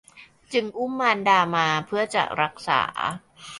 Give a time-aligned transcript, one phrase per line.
[0.53, 2.81] จึงอุ้มมารดามาเพื่อจะรักษา